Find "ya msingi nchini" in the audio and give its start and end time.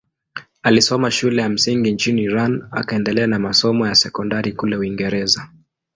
1.41-2.21